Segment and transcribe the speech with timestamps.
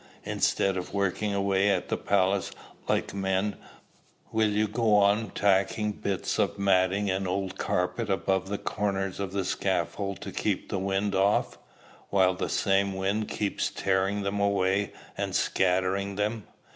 [0.25, 2.49] Instead of working away at the palace,
[2.87, 3.55] like men,
[4.31, 9.31] will you go on tacking bits of matting and old carpet about the corners of
[9.31, 11.59] the scaffold to keep the wind off,
[12.09, 16.47] while that same wind keeps tearing them away and scattering them?